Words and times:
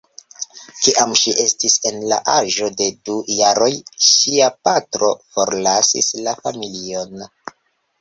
Kiam 0.85 1.11
ŝi 1.19 1.33
estis 1.43 1.75
en 1.89 1.99
la 2.13 2.17
aĝo 2.37 2.71
de 2.81 2.89
du 3.11 3.19
jaroj 3.35 3.69
ŝia 4.09 4.51
patro 4.71 5.15
forlasis 5.37 6.13
la 6.27 6.39
familion. 6.45 7.27